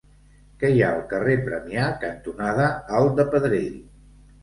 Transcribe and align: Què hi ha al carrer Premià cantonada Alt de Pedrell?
Què 0.63 0.71
hi 0.75 0.81
ha 0.85 0.87
al 0.93 1.03
carrer 1.11 1.35
Premià 1.51 1.85
cantonada 2.07 2.73
Alt 3.03 3.17
de 3.23 3.31
Pedrell? 3.33 3.73